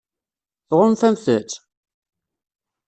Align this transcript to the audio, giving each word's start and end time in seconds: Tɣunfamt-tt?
Tɣunfamt-tt? 0.69 1.51